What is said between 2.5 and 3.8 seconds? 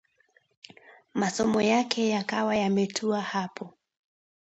yametua hapo